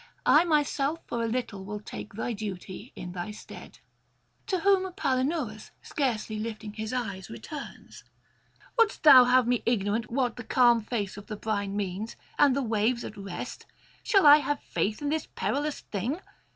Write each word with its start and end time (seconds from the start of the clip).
I 0.25 0.45
myself 0.45 0.99
for 1.05 1.21
a 1.21 1.27
little 1.27 1.63
will 1.63 1.79
take 1.79 2.15
thy 2.15 2.33
duty 2.33 2.91
in 2.95 3.11
thy 3.11 3.29
stead.' 3.29 3.77
To 4.47 4.61
whom 4.61 4.91
Palinurus, 4.93 5.69
scarcely 5.83 6.39
lifting 6.39 6.73
his 6.73 6.91
eyes, 6.91 7.29
returns: 7.29 8.03
'Wouldst 8.79 9.03
thou 9.03 9.25
have 9.25 9.45
me 9.47 9.61
ignorant 9.63 10.09
what 10.09 10.37
the 10.37 10.43
calm 10.43 10.81
face 10.81 11.17
of 11.17 11.27
the 11.27 11.37
brine 11.37 11.75
means, 11.77 12.15
and 12.39 12.55
the 12.55 12.63
waves 12.63 13.03
at 13.05 13.15
rest? 13.15 13.67
Shall 14.01 14.25
I 14.25 14.37
have 14.37 14.63
faith 14.63 15.03
in 15.03 15.09
this 15.09 15.27
perilous 15.35 15.81
thing? 15.81 16.19